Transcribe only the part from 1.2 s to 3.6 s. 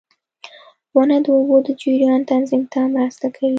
د اوبو د جریان تنظیم ته مرسته کوي.